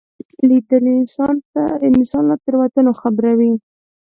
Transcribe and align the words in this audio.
لیدل 0.47 0.85
انسان 1.91 2.21
له 2.29 2.35
تېروتنو 2.43 2.91
خبروي 3.01 3.51